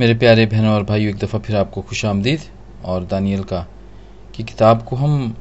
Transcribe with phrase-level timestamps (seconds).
[0.00, 2.40] मेरे प्यारे बहनों और भाइयों एक दफ़ा फिर आपको खुश आमदीद
[2.84, 3.66] और दानियल का
[4.34, 5.36] की किताब को हम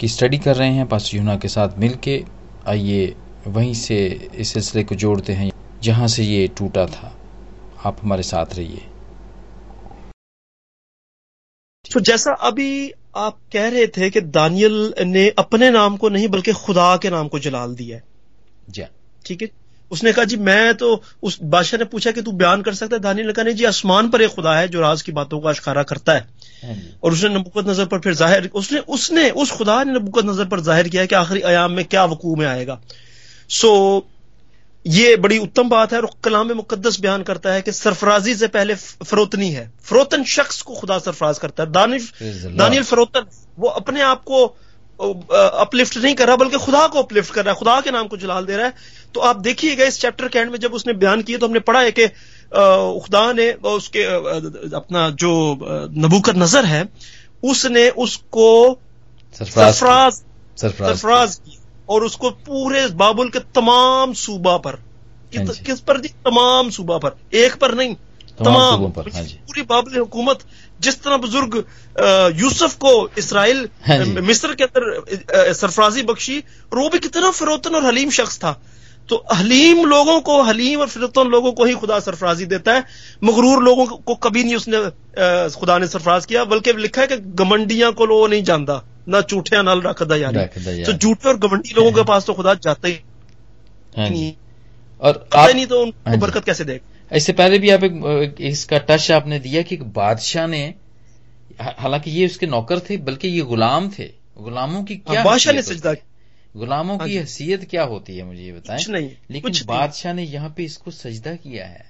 [0.00, 2.24] की स्टडी कर रहे हैं पास यूना के साथ मिल के
[2.66, 5.50] आइए वहीं से इस सिलसिले को जोड़ते हैं
[5.82, 7.18] जहाँ से ये टूटा था।
[7.84, 8.80] आप हमारे साथ रहिए।
[11.92, 16.52] तो जैसा अभी आप कह रहे थे कि दानियल ने अपने नाम को नहीं बल्कि
[16.52, 18.00] खुदा के नाम को जलाल दिया
[18.70, 18.84] जी
[19.26, 19.48] ठीक है?
[19.90, 20.90] उसने कहा जी मैं तो
[21.22, 23.64] उस बादशाह ने पूछा कि तू बयान कर सकता है दानियल ने कहा नहीं जी
[23.66, 26.26] आसमान पर एक खुदा है जो राज की बातों का अशकारा करता है।
[26.64, 30.44] हाँ और उसने नबुकत नज़र पर फिर ज़ाहिर उसने उसने उस खुदा ने नबुकत नज़र
[30.46, 32.80] पर ज़ाहिर किया कि आखिरी आयाम में क्या वकू में आएगा।
[33.50, 34.06] सो
[34.84, 38.74] ये बड़ी उत्तम बात है और कलाम मुकदस बयान करता है कि सरफराजी से पहले
[38.74, 43.26] फरोतनी है। फरोतन शख्स को खुदा सरफराज करता है। दानिश दानियल फरोतन
[43.58, 44.46] वो अपने आप को
[45.00, 48.16] अपलिफ्ट नहीं कर रहा बल्कि खुदा को अपलिफ्ट कर रहा है खुदा के नाम को
[48.16, 48.74] जलाल दे रहा है।
[49.14, 51.80] तो आप देखिएगा इस चैप्टर के एंड में जब उसने बयान किया तो हमने पढ़ा
[51.80, 52.06] है कि
[53.00, 54.02] खुदा ने उसके
[54.76, 55.30] अपना जो
[55.98, 56.88] नबूकत नज़र है
[57.42, 58.48] उसने उसको
[59.40, 60.20] सरफराज
[60.58, 64.74] सरफराज किया। और उसको पूरे बाबुल के तमाम सूबा पर
[65.32, 67.94] हाँ किस पर जी तमाम सूबा पर एक पर नहीं
[68.38, 70.38] तमाम हाँ पूरी बाबुल हुकूमत
[70.80, 71.54] जिस तरह बुज़ुर्ग
[72.38, 76.38] यूसुफ को इसराइल हाँ मिस्र के अंदर सरफराजी बख्शी
[76.72, 78.52] और वो भी कितना फिरोतन और हलीम शख्स था।
[79.08, 82.84] तो हलीम लोगों को हलीम और फिरतन लोगों को ही खुदा सरफराजी देता है।
[83.24, 84.78] मगरूर लोगों को कभी नहीं उसने
[85.56, 89.62] खुदा ने सरफराज किया बल्कि लिखा है कि गमंडियाँ को लोग नहीं जानता। ना चूठिया
[89.62, 92.98] नाल रखदा यानी। तो झूठे और गमंडी लोगों के पास तो खुदा जाता ही
[93.98, 94.32] नहीं।
[95.02, 96.84] और आप नहीं तो उनको बरकत कैसे देगा?
[97.10, 100.62] इससे पहले भी आप एक, इसका टच आपने दिया कि बादशाह ने
[101.60, 105.94] हालाँकि ये उसके नौकर थे बल्कि ये गुलाम थे। गुलामों की क्या बादशाह ने सजदा
[106.54, 108.78] गुलामों की हैसियत क्या होती है मुझे ये बताएँ?
[108.78, 111.84] कुछ नहीं। लेकिन बादशाह ने यहाँ पे इसको सजदा किया है।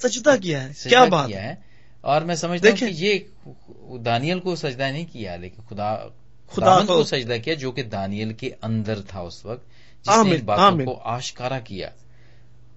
[0.00, 0.72] सजदा किया है?
[0.82, 1.58] क्या बात किया है।
[2.04, 3.26] और मैं समझता हूँ कि ये
[4.00, 5.92] दानियल को सजदा नहीं किया लेकिन खुदा
[6.52, 9.66] खुदा को सजदा किया जो कि दानियल के अंदर था उस वक्त
[10.04, 11.92] जिसने इन बातों को आशकारा किया।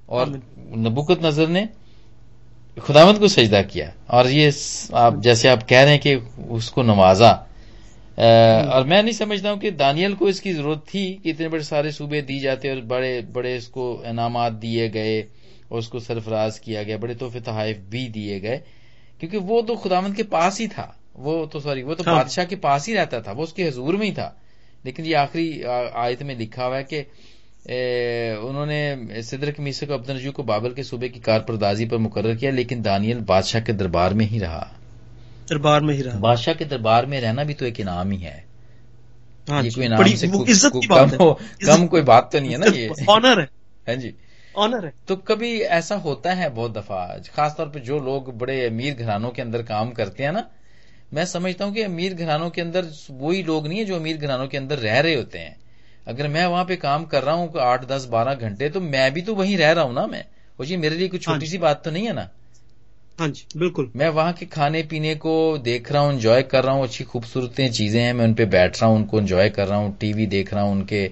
[0.10, 0.30] और
[0.78, 1.68] नबुकत नज़र ने
[2.78, 4.52] खुदावंत को सजदा किया। और ये
[4.96, 6.16] आप जैसे आप कह रहे हैं कि
[6.52, 7.32] उसको नवाजा।
[8.74, 11.92] और मैं नहीं समझता हूँ कि दानियल को इसकी ज़रूरत थी कि इतने बड़े सारे
[11.92, 15.22] सूबे दी जाते और बड़े बड़े इसको इनामात दिए गए
[15.72, 18.62] और उसको सरफराज किया गया बड़े तोहफे तहाइफ भी दिए गए।
[19.20, 22.46] क्योंकि वो तो खुदावंत के पास ही था। वो तो सॉरी वो तो हाँ। बादशाह
[22.46, 24.36] के पास ही रहता था। वो उसके हजूर में ही था।
[24.86, 27.00] लेकिन ये आखिरी आयत में लिखा हुआ है कि
[27.66, 32.82] उन्होंने सिदरक मीसक अब्दुल नजू को बाबल के सूबे की कारपरदाजी पर मुकर किया लेकिन
[32.82, 34.72] दानियल बादशाह के दरबार में ही रहा।
[35.50, 38.46] दरबार में ही रहा। बादशाह के दरबार में रहना भी तो एक इनाम ही है।
[39.50, 42.66] हाँ ये कोई इनाम से की कम, हो, कम कोई बात तो नहीं है ना
[42.66, 43.48] ये। ऑनर है।
[43.88, 44.14] हाँ जी।
[44.58, 48.94] ऑनर है। तो कभी ऐसा होता है बहुत दफ़ा खासतौर पर जो लोग बड़े अमीर
[48.94, 50.50] घरानों के अंदर काम करते हैं ना
[51.14, 54.48] मैं समझता हूँ कि अमीर घरानों के अंदर वही लोग नहीं है जो अमीर घरानों
[54.48, 55.63] के अंदर रह रहे होते हैं।
[56.08, 59.22] अगर मैं वहाँ पे काम कर रहा हूँ आठ दस बारह घंटे तो मैं भी
[59.22, 60.26] तो वहीं रह रहा हूँ ना मैं।
[60.60, 62.30] वो जी मेरे लिए कुछ छोटी सी बात तो नहीं है ना?
[63.20, 66.74] हाँ जी बिल्कुल। मैं वहाँ के खाने पीने को देख रहा हूँ एंजॉय कर रहा
[66.76, 69.98] हूँ अच्छी खूबसूरत चीज़ें हैं मैं उनपे बैठ रहा हूँ उनको एंजॉय कर रहा हूँ
[69.98, 71.12] टीवी देख रहा हूँ उनके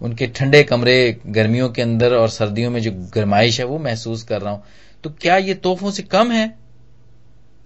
[0.00, 4.40] उनके ठंडे कमरे गर्मियों के अंदर और सर्दियों में जो गर्माइश है वो महसूस कर
[4.40, 4.62] रहा हूँ।
[5.04, 6.54] तो क्या ये तोहफों से कम है?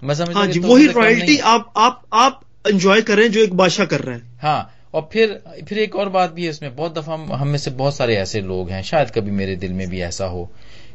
[0.03, 3.55] मैं समझ हाँ जी वही रॉयल्टी आप आप आप एंजॉय कर रहे हैं जो एक
[3.55, 6.94] बादशाह कर रहे हैं। हाँ और फिर फिर एक और बात भी है इसमें बहुत
[6.99, 10.00] दफ़ा हम में से बहुत सारे ऐसे लोग हैं शायद कभी मेरे दिल में भी
[10.03, 10.49] ऐसा हो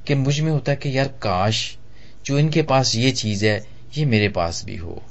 [0.08, 1.78] कि मुझमें होता है कि यार काश
[2.26, 3.58] जो इनके पास ये चीज़ है
[3.98, 5.02] ये मेरे पास भी हो।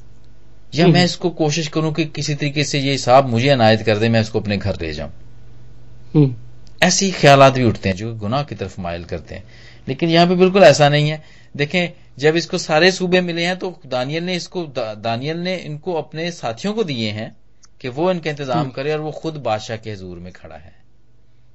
[0.74, 4.08] या मैं इसको कोशिश करूँ कि किसी तरीके से ये हिसाब मुझे अनायत कर दे
[4.08, 6.34] मैं इसको अपने घर ले जाऊँ।
[6.82, 9.44] ऐसे ही ख्याल भी उठते हैं जो गुनाह की तरफ़ मायल करते हैं।
[9.88, 11.22] लेकिन यहाँ पे बिल्कुल ऐसा नहीं है।
[11.54, 11.88] देखें
[12.18, 16.30] जब इसको सारे सूबे मिले हैं तो दानियल ने इसको दा, दानियल ने इनको अपने
[16.30, 17.36] साथियों को दिए हैं
[17.80, 20.74] कि वो इनका इंतज़ाम करे और वो खुद बादशाह के हजूर में खड़ा है।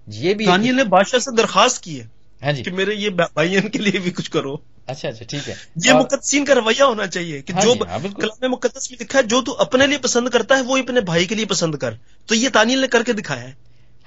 [0.07, 2.09] ये भी दानियल ने बादशाह से दरखास्त की है
[2.41, 5.55] हाँ जी। कि मेरे ये भाइयों के लिए भी कुछ करो। अच्छा अच्छा ठीक है।
[5.77, 5.97] ये और...
[5.97, 9.41] मुकदसीन का रवैया होना चाहिए कि हाँ जो हाँ, कलाम मुकदस में लिखा है जो
[9.41, 11.97] तू अपने लिए पसंद करता है वो अपने भाई के लिए पसंद कर।
[12.29, 13.55] तो ये दानियल ने करके दिखाया है।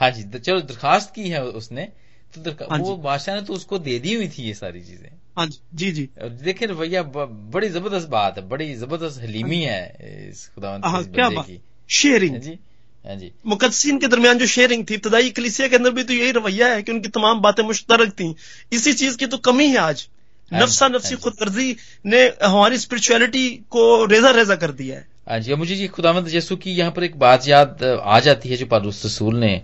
[0.01, 1.89] हाँ जी चलो दरखास्त की है उसने।
[2.35, 5.09] तो हाँ वो बादशाह ने तो उसको दे दी हुई थी ये सारी चीज़ें।
[5.39, 10.79] हाँ जी जी देखिए भैया बड़ी ज़बरदस्त बात है बड़ी ज़बरदस्त हलीमी है इस खुदा
[10.79, 11.49] क्या बात।
[11.91, 12.59] शेयरिंग जी
[13.07, 16.31] हाँ जी। मुकदसिन के दरमियान जो शेयरिंग थी इब्तदाई कलिसिया के अंदर भी तो यही
[16.31, 18.35] रवैया है कि उनकी तमाम बातें मुश्तरक थी।
[18.73, 20.07] इसी चीज़ की तो कमी है आज।
[20.55, 25.77] नफसा नफसी खुदगर्जी ने हमारी स्पिरिचुअलिटी को रेजा रेजा कर दिया है। हाँ जी मुझे
[25.77, 29.37] जी खुदामद जैसू की यहाँ पर एक बात याद आ जाती है जो पालूस रसूल
[29.37, 29.63] ने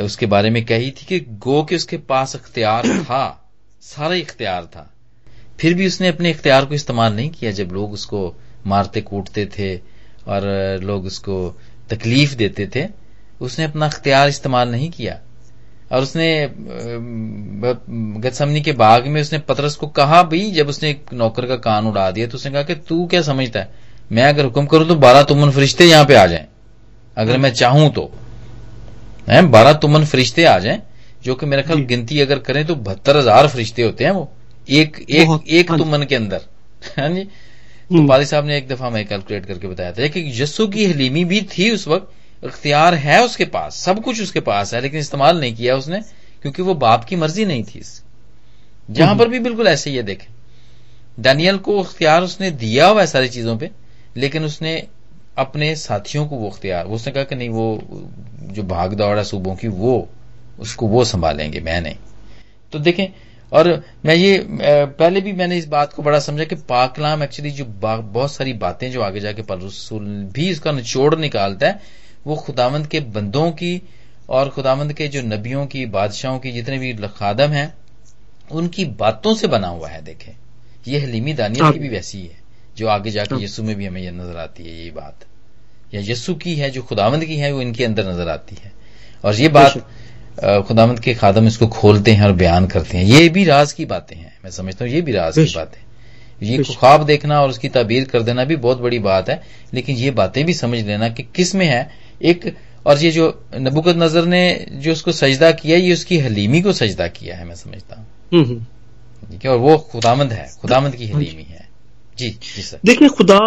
[0.00, 3.52] उसके बारे में कही थी कि गो के उसके पास अख्तियार था
[3.82, 4.88] सारा इख्तियार था।
[5.60, 9.91] फिर भी उसने अपने इख्तियार को इस्तेमाल नहीं किया जब लोग उसको मारते कूटते थे
[10.26, 11.36] और लोग उसको
[11.90, 12.86] तकलीफ़ देते थे
[13.40, 15.18] उसने अपना अख्तियार इस्तेमाल नहीं किया।
[15.92, 16.48] और उसने
[18.20, 21.86] गतसमनी के बाग में उसने पतरस को कहा भाई जब उसने एक नौकर का कान
[21.86, 23.68] उड़ा दिया तो उसने कहा कि तू क्या समझता है?
[24.12, 26.46] मैं अगर हुक्म करूँ तो बारह तुमन फरिश्ते यहाँ पे आ जाएँ।
[27.16, 28.10] अगर मैं चाहूँ तो।
[29.28, 30.80] बारह तुमन फरिश्ते आ जाएँ
[31.22, 34.30] जो कि मेरे ख्याल गिनती अगर करें तो बहत्तर हज़ार फरिश्ते होते हैं वो।
[34.70, 36.40] एक एक एक हाँ तुमन के अंदर।
[36.98, 37.28] हाँ जी।
[37.92, 40.84] तो हम्म। पाली साहब ने एक दफ़ा मैं कैलकुलेट करके बताया था कि यस्सु की
[40.86, 45.00] हलीमी भी थी उस वक्त इख्तियार है उसके पास सब कुछ उसके पास है लेकिन
[45.00, 46.00] इस्तेमाल नहीं किया उसने
[46.42, 47.82] क्योंकि वो बाप की मर्ज़ी नहीं थी
[48.90, 50.26] जहाँ हम्म। पर भी बिल्कुल ऐसे ही है देखें
[51.18, 53.70] दानियल को अख्तियार उसने दिया हुआ है सारी चीज़ों पे
[54.16, 54.76] लेकिन उसने
[55.38, 57.66] अपने साथियों को वो अख्तियार उसने कहा कि नहीं वो
[58.52, 59.96] जो भाग दौड़ है सूबों की वो
[60.60, 61.96] उसको वो संभालेंगे मैं नहीं
[62.72, 63.06] तो देखें
[63.52, 63.68] और
[64.04, 68.32] मैं ये पहले भी मैंने इस बात को बड़ा समझा कि पाकलाम एक्चुअली जो बहुत
[68.32, 71.80] सारी बातें जो आगे जाके रसूल भी इसका निचोड़ निकालता है
[72.26, 73.80] वो खुदावंद के बंदों की
[74.30, 77.72] और खुदावंद के जो नबियों की बादशाहों की जितने भी खादम हैं
[78.52, 80.32] उनकी बातों से बना हुआ है देखें।
[80.88, 82.40] ये हलीमी दानिया की भी वैसी है
[82.76, 85.24] जो आगे जाके हाँ। यस्सु में भी हमें यह नज़र आती है ये बात।
[85.94, 88.72] या यस्सु की है जो खुदावंद की है वो इनके अंदर नज़र आती है।
[89.24, 89.76] और ये बात
[90.38, 94.16] खुदामंद के खादम इसको खोलते हैं और बयान करते हैं। ये भी राज की बातें
[94.16, 95.90] हैं मैं समझता हूँ ये भी राज की बात है।
[96.40, 99.40] ये ख्वाब देखना और उसकी ताबीर कर देना भी बहुत बड़ी बात है
[99.74, 101.90] लेकिन ये बातें भी समझ लेना कि किसमें है
[102.22, 102.54] एक
[102.86, 103.26] और ये जो
[103.56, 104.42] नबुकत नज़र ने
[104.74, 108.44] जो उसको सजदा किया ये उसकी हलीमी को सजदा किया है मैं समझता हूँ। हम्म,
[108.44, 111.68] हम्म। ठीक है और वो खुदामंद है खुदामंद की हाँ हलीमी है।
[112.18, 113.38] जी जी सर। देखिए खुदा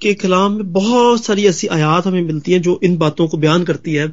[0.00, 3.64] के कलाम में बहुत सारी ऐसी आयात हमें मिलती है जो इन बातों को बयान
[3.64, 4.06] करती है।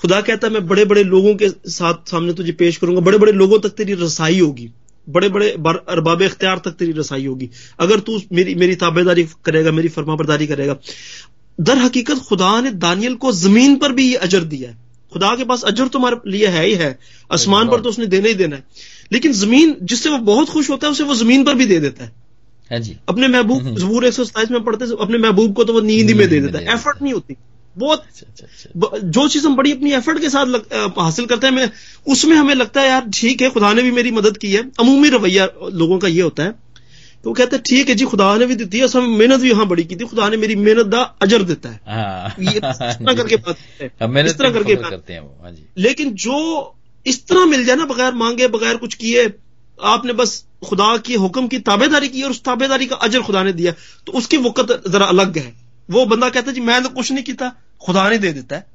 [0.00, 3.32] खुदा कहता है मैं बड़े बड़े लोगों के साथ सामने तुझे पेश करूँगा। बड़े बड़े
[3.32, 4.70] लोगों तक तेरी रसाई होगी।
[5.08, 5.50] बड़े बड़े
[5.88, 7.50] अरबाब इख्तियार तक तेरी रसाई होगी।
[7.80, 10.76] अगर तू मेरी मेरी ताबेदारी करेगा मेरी फरमाबरदारी करेगा।
[11.60, 14.76] दर हकीकत खुदा ने दानियल को ज़मीन पर भी ये अजर दिया है।
[15.12, 16.98] खुदा के पास अजर तुम्हारे लिए है ही है।
[17.32, 18.64] आसमान पर तो उसने देना ही देना है।
[19.12, 22.04] लेकिन ज़मीन जिससे वो बहुत खुश होता है उसे वो ज़मीन पर भी दे देता
[22.04, 22.12] है।
[22.72, 25.72] है जी। अपने महबूब हम्म। जबूर एक सौ सताइस में पढ़ते अपने महबूब को तो
[25.72, 27.36] वो नींद ही में दे देता है। एफर्ट नहीं होती।
[27.76, 31.26] बहुत अच्छा, अच्छा, अच्छा। जो चीज़ हम बड़ी अपनी एफर्ट के साथ लग, आ, हासिल
[31.26, 31.70] करते हैं मैं
[32.06, 35.08] उसमें हमें लगता है यार ठीक है खुदा ने भी मेरी मदद की है। अमूमी
[35.08, 36.50] रवैया लोगों का ये होता है
[37.24, 39.50] तो वो कहते हैं ठीक है जी खुदा ने भी दी है हम मेहनत भी
[39.50, 42.62] यहाँ बड़ी की थी। खुदा ने मेरी मेहनत का अजर देता है। हाँ। ये इस
[42.62, 43.56] तरह करके बात
[44.26, 46.38] इस तरह करके करते हैं हाँ लेकिन जो
[47.06, 49.26] इस तरह मिल जाए ना बगैर मांगे बगैर कुछ किए
[49.78, 53.52] आपने बस खुदा के हुक्म की ताबेदारी की और उस ताबेदारी का अजर खुदा ने
[53.52, 53.72] दिया
[54.06, 55.59] तो उसकी वक़्त जरा अलग है।
[55.90, 58.66] वो बंदा कहता है जी मैं तो कुछ नहीं किया खुदा ने दे देता है.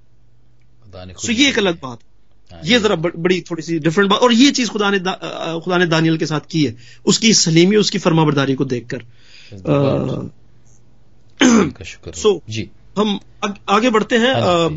[1.13, 1.99] तो ये एक अलग बात
[2.51, 4.99] हाँ, ये जरा बड़ी थोड़ी सी डिफरेंट बात। और ये चीज़ खुदा ने
[5.61, 6.75] खुदा ने दानियल के साथ की है।
[7.05, 9.03] उसकी सलीमी उसकी फरमाबरदारी को देखकर।
[12.15, 13.19] सो जी। हम
[13.69, 14.69] आगे बढ़ते हैं। हाँ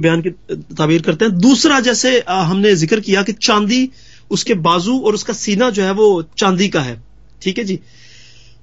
[0.00, 0.30] बयान की
[0.74, 3.90] ताबीर करते हैं। दूसरा जैसे हमने ज़िक्र किया कि चांदी
[4.30, 7.02] उसके बाजू और उसका सीना जो है वो चांदी का है।
[7.42, 7.78] ठीक है जी?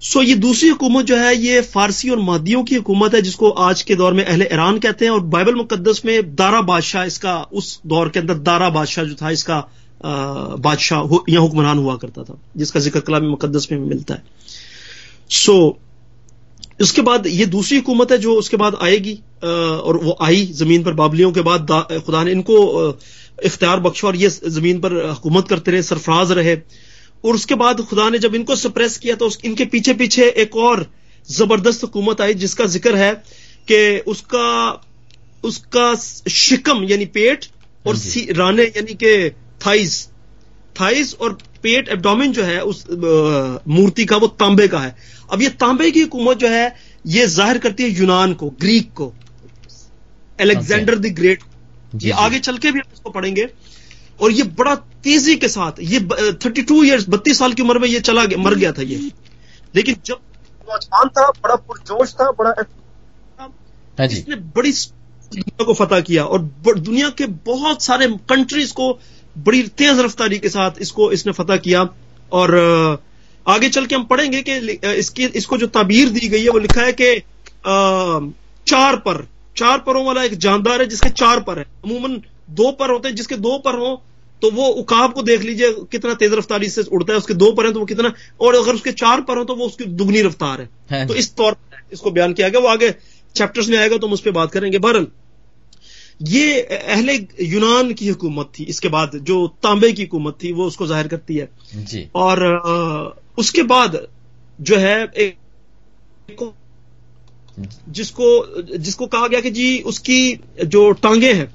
[0.06, 3.82] सो ये दूसरी हुकूमत जो है, ये फारसी और मादियों की हुकूमत है, जिसको आज
[3.82, 7.80] के दौर में अहले ईरान कहते हैं, और बाइबल मुकदस में दारा बादशाह इसका, उस
[7.88, 9.60] दौर के अंदर दारा बादशाह जो था, इसका
[10.04, 14.24] बादशाह यहाँ हुक्मरान हुआ करता था, जिसका ज़िक्र कलाम मुकदस में मिलता है।
[15.32, 15.56] सो
[16.82, 20.94] उसके बाद ये दूसरी हुकूमत है जो उसके बाद आएगी और वो आई ज़मीन पर
[20.94, 21.72] बाबलियों के बाद
[22.06, 22.58] खुदा ने इनको
[23.46, 26.56] इख्तियार बख्शा, और ये ज़मीन पर हुकूमत करते रहे, सरफराज रहे।
[27.24, 30.86] और उसके बाद खुदा ने जब इनको सप्रेस किया तो इनके पीछे पीछे एक और
[31.28, 33.14] ज़बरदस्त हुकूमत आई जिसका ज़िक्र है
[33.68, 34.50] कि उसका
[35.44, 37.46] उसका शिकम यानी पेट
[37.86, 39.30] और हाँ राने यानी कि
[39.66, 40.08] थाइस
[40.76, 42.86] थाइस और पेट एब्डोमिन जो है उस
[43.68, 44.96] मूर्ति का वो तांबे का है।
[45.30, 49.12] अब ये तांबे की हुकूमत जो है ये ज़ाहिर करती है यूनान को ग्रीक को।
[50.40, 51.44] Alexander the great.
[52.04, 53.48] ये आगे चल के भी हम इसको पढ़ेंगे।
[54.20, 56.00] और ये बड़ा तेज़ी के साथ ये
[56.46, 58.98] थर्टी टू ईयर्स बत्तीस साल की उम्र में ये चला गया मर गया था ये।
[59.74, 60.20] लेकिन जब
[60.68, 62.54] नौजवान था बड़ा पुरजोश था बड़ा
[63.40, 66.40] हाँ इसने बड़ी दुनिया को फतह किया और
[66.80, 68.92] दुनिया के बहुत सारे कंट्रीज़ को
[69.36, 71.88] बड़ी तेज रफ्तारी के साथ इसको इसने फतह किया।
[72.32, 72.56] और
[73.46, 74.54] आगे चल के हम पढ़ेंगे कि
[74.92, 77.10] इसकी इसको जो ताबीर दी गई है वो लिखा है कि
[78.68, 82.92] चार पर चार परों वाला एक जानदार है जिसके चार पर है। अमूमन दो पर
[82.92, 84.02] होते हैं जिसके दो पर हो
[84.42, 87.66] तो वो उकाब को देख लीजिए कितना तेज रफ्तारी से उड़ता है उसके दो पर
[87.66, 90.62] है तो वो कितना और अगर उसके चार पर हो तो वो उसकी दुगनी रफ्तार
[90.62, 92.94] है, है तो इस तौर पर इसको बयान किया गया वो आगे
[93.36, 95.08] चैप्टर्स में आएगा तो हम उस पर बात करेंगे। बहरल
[96.24, 100.88] ये अहले यूनान की हुकूमत थी इसके बाद जो तांबे की हुकूमत थी वो उसको
[100.88, 104.00] ज़ाहिर करती है। जी। और आ, उसके बाद
[104.60, 105.38] जो है एक
[107.90, 111.54] जिसको जिसको कहा गया कि जी उसकी जो टांगे हैं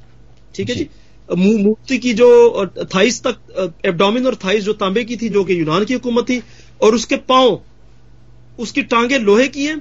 [0.55, 5.17] ठीक है जी, जी। मूर्ति की जो थाइस तक एबडोमिन और थाइस जो तांबे की
[5.17, 6.43] थी जो कि यूनान की हुकूमत थी
[6.81, 7.61] और उसके पाँव
[8.59, 9.81] उसकी टांगे लोहे की हैं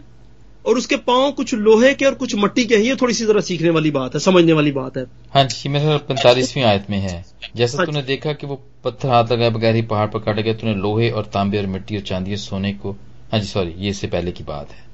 [0.66, 3.42] और उसके पाँव कुछ लोहे के और कुछ मट्टी के हैं ये थोड़ी सी जरा
[3.42, 7.24] सीखने वाली बात है समझने वाली बात है। हाँ जी मेरे पैंतालीसवीं आयत में है।
[7.56, 10.54] जैसा हाँ तूने देखा कि वो पत्थर हाथ लगाए बगैर ही पहाड़ पर काटे गए
[10.54, 12.92] तूने लोहे और तांबे और मिट्टी और चांदी और सोने को
[13.32, 14.88] हाँ जी सॉरी ये इससे पहले की बात है।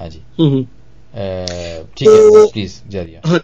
[0.00, 0.64] हाँ जी। हम्म, हम्म।
[1.96, 3.38] ठीक तो, है प्लीज़ जारी हाँ,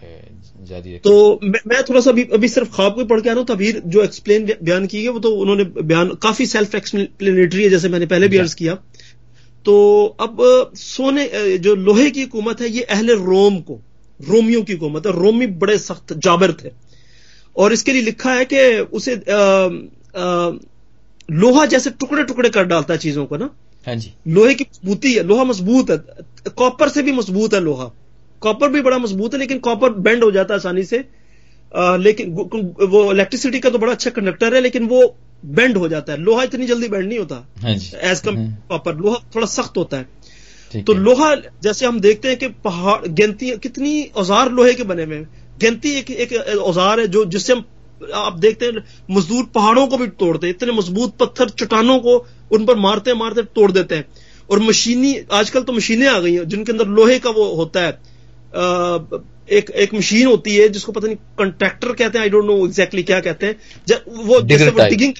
[0.71, 3.39] जारी तो मैं, मैं थोड़ा सा अभी अभी सिर्फ़ ख्वाब को पढ़ के आ रहा
[3.39, 7.69] हूँ तभी जो एक्सप्लेन बयान की है वो तो उन्होंने बयान काफ़ी सेल्फ एक्सप्लेनेटरी है
[7.69, 8.75] जैसे मैंने पहले भी अर्ज़ किया।
[9.65, 9.75] तो
[10.19, 10.37] अब
[10.75, 13.79] सोने जो लोहे की हुकूमत है ये अहले रोम को
[14.19, 16.69] रोमियो की हुकूमत है। रोमी बड़े सख्त जाबर थे।
[17.55, 18.59] और इसके लिए लिखा है कि
[18.93, 19.41] उसे आ,
[20.17, 20.51] आ,
[21.29, 23.49] लोहा जैसे टुकड़े टुकड़े कर डालता है चीज़ों को ना।
[23.87, 25.97] हाँ जी। लोहे की मजबूती है लोहा मज़बूत है
[26.57, 27.91] कॉपर से भी मज़बूत है लोहा।
[28.41, 31.03] कॉपर भी बड़ा मज़बूत है लेकिन कॉपर बेंड हो जाता है आसानी से।
[31.71, 35.03] आ, लेकिन वो इलेक्ट्रिसिटी का तो बड़ा अच्छा कंडक्टर है लेकिन वो
[35.43, 37.45] बेंड हो जाता है। लोहा इतनी जल्दी बेंड नहीं होता।
[38.03, 38.35] एज कम
[38.69, 41.33] कॉपर लोहा थोड़ा सख्त होता है। तो लोहा
[41.63, 45.89] जैसे हम देखते हैं कि पहाड़ गेंती कितनी औज़ार लोहे के बने हुए हैं। गेंती
[45.95, 47.65] एक एक औज़ार है जो जिससे हम
[48.15, 52.15] आप देखते हैं मजदूर पहाड़ों को भी तोड़ते हैं। इतने मज़बूत पत्थर चट्टानों को
[52.51, 54.05] उन पर मारते मारते तोड़ देते हैं।
[54.49, 57.91] और मशीनी आजकल तो मशीनें आ गई हैं जिनके अंदर लोहे का वो होता है।
[58.53, 63.03] एक एक मशीन होती है जिसको पता नहीं कंट्रैक्टर कहते हैं आई डोंट नो एग्जैक्टली
[63.03, 63.55] क्या कहते हैं।
[64.07, 65.13] वो वो डिगिंग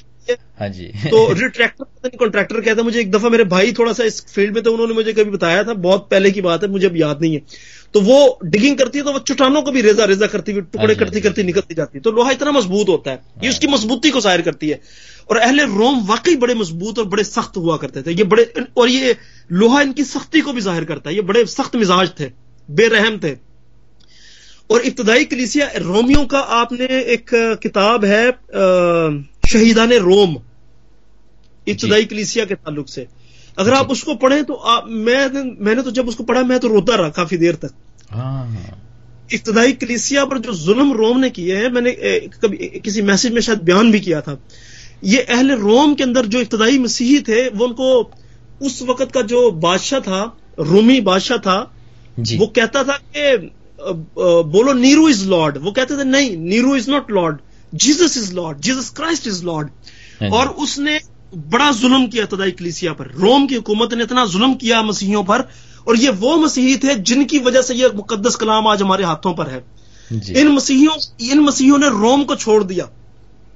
[0.60, 3.94] हाँ। जी। तो रिट्रैक्टर पता नहीं कॉन्ट्रैक्टर कहता है मुझे एक दफ़ा मेरे भाई थोड़ा
[3.94, 6.70] सा इस फ़ील्ड में थे उन्होंने मुझे कभी बताया था बहुत पहले की बात है
[6.72, 7.42] मुझे अब याद नहीं है।
[7.94, 10.86] तो वो डिगिंग करती है तो वो चुटानों को भी रेजा रेजा करती हुई टुकड़े
[10.86, 13.68] हाँ करती हाँ करती निकलती जाती है। तो लोहा इतना मज़बूत होता है ये उसकी
[13.68, 14.80] मजबूती को ज़ाहिर करती है।
[15.30, 18.90] और अहले रोम वाकई बड़े मज़बूत और बड़े सख्त हुआ करते थे। ये बड़े और
[18.90, 19.16] ये
[19.54, 22.30] लोहा इनकी सख्ती को भी ज़ाहिर करता है। ये बड़े सख्त मिजाज थे।
[22.70, 23.36] बेरहम थे।
[24.70, 27.30] और इब्तदाई कलीसिया रोमियो का आपने एक
[27.64, 28.32] किताब है
[29.50, 30.38] शहीदान रोम
[31.68, 33.08] इब्तदाई कलीसिया के ताल्लुक से।
[33.58, 36.96] अगर आप उसको पढ़ें तो आप मैं मैंने तो जब उसको पढ़ा मैं तो रोता
[36.96, 37.74] रहा काफ़ी देर तक।
[38.12, 38.78] हाँ।
[39.34, 41.92] इब्तदाई कलीसिया पर जो जुल्म रोम ने किए हैं मैंने
[42.36, 44.38] कभी किसी मैसेज में शायद बयान भी किया था।
[45.04, 47.92] ये अहले रोम के अंदर जो इब्तदाई मसीही थे वो उनको
[48.62, 50.24] उस वक्त का जो बादशाह था
[50.60, 51.60] रोमी बादशाह था
[52.20, 53.52] वो कहता था कि
[54.52, 57.38] बोलो नीरू इज़ लॉर्ड। वो कहते थे नहीं Nero is not lord.
[57.74, 58.60] Jesus is lord.
[58.60, 59.70] Jesus Christ is lord.
[60.34, 61.00] और उसने
[61.36, 65.48] बड़ा जुल्म किया तदाई कलीसिया पर। रोम की हुकूमत ने इतना जुल्म किया मसीहियों पर
[65.88, 69.50] और ये वो मसीही थे जिनकी वजह से ये मुकदस कलाम आज हमारे हाथों पर
[69.50, 69.64] है।
[70.12, 70.96] इन मसीहियों
[71.30, 72.90] इन मसीहियों ने रोम को छोड़ दिया।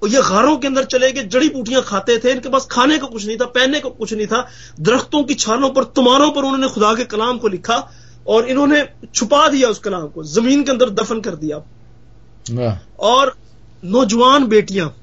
[0.04, 3.08] और ये घरों के अंदर चले गए जड़ी बूटियाँ खाते थे इनके पास खाने को
[3.08, 4.48] कुछ नहीं था पहनने को कुछ नहीं था
[4.80, 7.78] दरख्तों की छालों पर तुम्हारों पर उन्होंने खुदा के कलाम को लिखा।
[8.26, 11.58] और इन्होंने छुपा दिया उस कलाम को ज़मीन के अंदर दफन कर दिया।
[13.02, 13.36] और
[13.84, 14.94] नौजवान बेटियाँ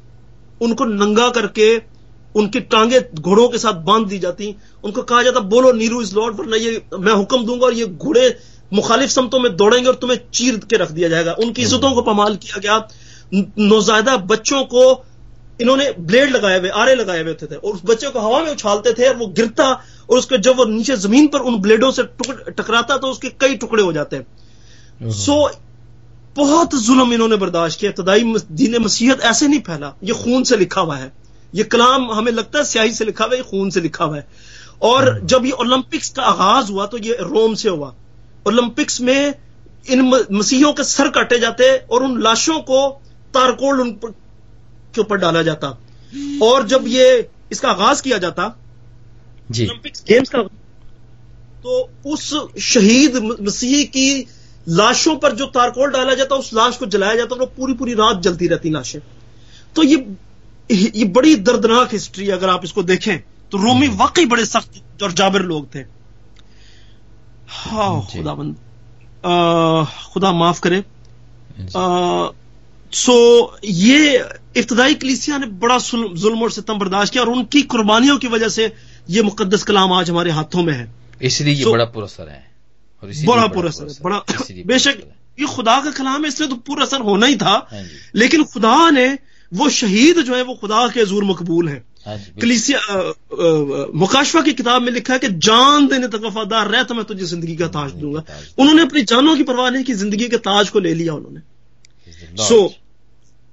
[0.60, 1.76] उनको नंगा करके
[2.34, 6.36] उनकी टांगे घोड़ों के साथ बाँध दी जाती। उनको कहा जाता बोलो नीरू इज़ लॉर्ड
[6.36, 8.36] वरना ये मैं हुक्म दूँगा और ये घोड़े
[8.72, 12.36] मुखालिफ समतों में दौड़ेंगे और तुम्हें चीर के रख दिया जाएगा। उनकी इज्जतों को पमाल
[12.36, 12.88] किया गया।
[13.58, 14.92] नौजायदा बच्चों को
[15.60, 18.92] इन्होंने ब्लेड लगाए हुए आरे लगाए हुए थे और उस बच्चे को हवा में उछालते
[18.92, 19.70] थे और वो गिरता
[20.10, 23.82] और उसके जब वो नीचे ज़मीन पर उन ब्लेडों से टकराता तो उसके कई टुकड़े
[23.82, 24.22] हो जाते
[25.16, 25.36] सो
[26.36, 30.80] बहुत जुल्म इन्होंने बर्दाश्त किया तदाई दीन मसीहत ऐसे नहीं फैला ये खून से लिखा
[30.80, 31.12] हुआ है।
[31.54, 34.26] ये कलाम हमें लगता है स्याही से लिखा हुआ है खून से लिखा हुआ है।
[34.82, 37.94] और हम्म। जब ये ओलंपिक्स का आगाज़ हुआ तो ये रोम से हुआ।
[38.46, 39.34] ओलंपिक्स में
[39.90, 40.00] इन
[40.32, 42.80] मसीहों के सर काटे जाते और उन लाशों को
[43.34, 43.92] तारकोल उन
[44.94, 45.68] के ऊपर डाला जाता।
[46.42, 48.44] और जब ये इसका आगाज़ किया जाता
[49.50, 50.42] जी। ओलंपिक्स गेम्स का
[51.64, 52.28] तो उस
[52.62, 54.26] शहीद मसीह की
[54.66, 57.94] लाशों पर जो तारकोल डाला जाता उस लाश को जलाया जाता और वो पूरी पूरी
[57.94, 59.00] रात जलती रहती लाशें।
[59.76, 59.96] तो ये
[60.70, 63.18] ये बड़ी दर्दनाक हिस्ट्री अगर आप इसको देखें
[63.52, 65.80] तो रोमी। वाकई बड़े सख्त और जाबिर लोग थे।
[67.48, 68.56] हाँ खुदा बंद
[70.12, 70.78] खुदा माफ़ करे।
[71.76, 72.28] आ,
[72.92, 73.16] सो
[73.64, 74.18] ये
[74.56, 78.72] इब्तदाई कलीसिया ने बड़ा जुल्म और सितम बर्दाश्त किया और उनकी कुर्बानियों की वजह से
[79.08, 80.86] ये मुकदस कलाम आज हमारे हाथों में है।
[81.22, 82.44] इसलिए ये so, बड़ा पुरसर है।
[83.26, 84.18] बड़ा पुरसर है बड़ा
[84.66, 85.02] बेशक
[85.38, 88.90] ये खुदा का कलाम है इसलिए तो पूरा असर होना ही था। हाँ लेकिन खुदा
[88.90, 89.06] ने
[89.52, 92.80] वो शहीद जो है वो खुदा के जूर मकबूल है। हाँ कलीसिया
[93.94, 97.24] मुकाशवा की किताब में लिखा है कि जान देने तक वफादार रह तो मैं तुझे
[97.24, 98.24] ज़िंदगी का ताज दूँगा।
[98.58, 101.40] उन्होंने अपनी जानों की परवाह नहीं की ज़िंदगी के ताज को ले लिया उन्होंने।
[102.38, 102.62] सो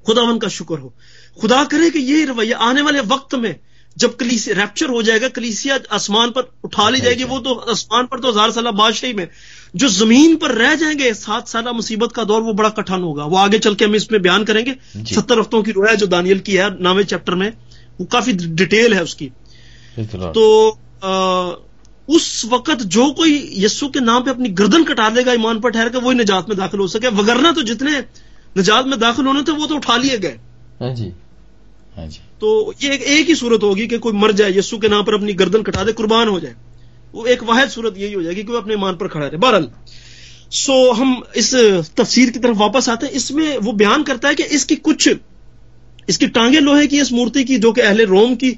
[0.06, 0.94] खुदावन का शुक्र हो।
[1.38, 3.56] खुदा करे कि ये रवैया आने वाले वक्त में
[3.98, 8.20] जब कलीसिया रैप्चर हो जाएगा कलीसिया आसमान पर उठा ली जाएगी वो तो आसमान पर
[8.20, 9.27] तो हज़ार साल बादशाही में
[9.75, 13.38] जो ज़मीन पर रह जाएँगे सात साल मुसीबत का दौर वो बड़ा कठिन होगा। वो
[13.38, 14.75] आगे चल के हम इसमें बयान करेंगे।
[15.06, 17.50] सत्तर हफ्तों की रोया जो दानियल की है नावे चैप्टर में
[18.00, 19.32] वो काफ़ी डिटेल है उसकी।
[19.98, 20.70] तो
[21.03, 21.12] आ,
[22.10, 25.89] उस वक्त जो कोई यस्सु के नाम पे अपनी गर्दन कटा देगा ईमान पर ठहर
[25.89, 28.01] कर वही निजात में दाखिल हो सके। वगरना तो जितने
[28.56, 30.39] निजात में दाखिल होने थे वो तो उठा लिए गए।
[30.79, 31.12] हाँ जी।
[31.96, 34.89] हाँ जी। तो ये एक, एक ही सूरत होगी कि कोई मर जाए यस्सु के
[34.89, 36.56] नाम पर अपनी गर्दन कटा दे कुर्बान हो जाए।
[37.13, 39.70] वो एक वाहिद सूरत यही हो जाएगी कि वो अपने ईमान पर खड़ा रहे। बहरल
[40.53, 41.53] सो हम इस
[41.98, 45.10] तफसीर की तरफ़ वापस आते हैं। इसमें वो बयान करता है कि इसकी कुछ
[46.10, 48.51] इसकी टांगे लोहे की इस मूर्ति की जो कि अहले रोम की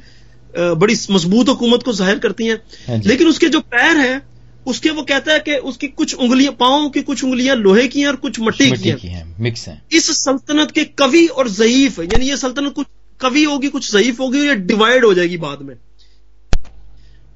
[0.54, 4.22] बड़ी मज़बूत हुकूमत को ज़ाहिर करती हैं। हाँ लेकिन उसके जो पैर हैं
[4.66, 8.08] उसके वो कहता है कि उसकी कुछ उंगलियाँ पाओ की कुछ उंगलियाँ लोहे की हैं
[8.08, 12.30] और कुछ मट्टी की हैं। है, मिक्स हैं। इस सल्तनत के कवि और जयीफ यानी
[12.30, 12.88] ये सल्तनत कुछ
[13.22, 15.76] कवि होगी कुछ जयीफ होगी या डिवाइड हो जाएगी बाद में।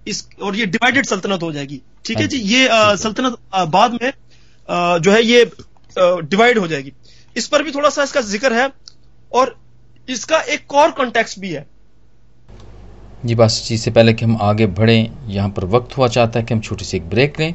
[0.08, 2.38] इस और ये डिवाइडेड सल्तनत हो जाएगी। ठीक है हाँ जी?
[2.38, 2.68] ये
[2.98, 3.38] सल्तनत
[3.70, 4.12] बाद में
[4.70, 5.46] आ, जो है ये
[5.98, 6.92] डिवाइड हो जाएगी।
[7.36, 8.70] इस पर भी थोड़ा सा इसका ज़िक्र है
[9.32, 9.56] और
[10.08, 11.66] इसका एक और कॉन्टेक्स्ट भी है।
[13.26, 16.46] जी बस चीज़ से पहले कि हम आगे बढ़ें, यहाँ पर वक्त हुआ चाहता है
[16.46, 17.54] कि हम छोटी सी एक ब्रेक लें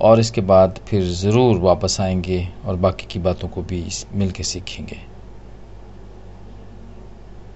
[0.00, 4.42] और इसके बाद फिर ज़रूर वापस आएँगे और बाकी की बातों को भी मिल के
[4.42, 4.98] सीखेंगे।